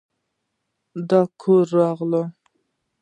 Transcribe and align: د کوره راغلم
د 1.09 1.11
کوره 1.39 1.71
راغلم 1.79 2.27